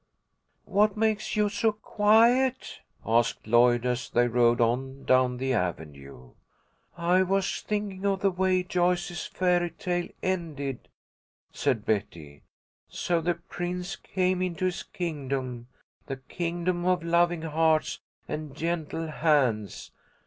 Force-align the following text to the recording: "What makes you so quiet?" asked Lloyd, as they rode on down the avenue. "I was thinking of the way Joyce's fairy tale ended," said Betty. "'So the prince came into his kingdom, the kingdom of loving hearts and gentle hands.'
"What 0.65 0.97
makes 0.97 1.35
you 1.35 1.47
so 1.47 1.73
quiet?" 1.73 2.79
asked 3.05 3.45
Lloyd, 3.45 3.85
as 3.85 4.09
they 4.09 4.27
rode 4.27 4.59
on 4.59 5.05
down 5.05 5.37
the 5.37 5.53
avenue. 5.53 6.31
"I 6.97 7.21
was 7.21 7.61
thinking 7.61 8.03
of 8.07 8.21
the 8.21 8.31
way 8.31 8.63
Joyce's 8.63 9.27
fairy 9.27 9.69
tale 9.69 10.07
ended," 10.23 10.87
said 11.51 11.85
Betty. 11.85 12.41
"'So 12.89 13.21
the 13.21 13.35
prince 13.35 13.95
came 13.95 14.41
into 14.41 14.65
his 14.65 14.81
kingdom, 14.81 15.67
the 16.07 16.17
kingdom 16.17 16.83
of 16.83 17.03
loving 17.03 17.43
hearts 17.43 17.99
and 18.27 18.55
gentle 18.55 19.05
hands.' 19.05 19.91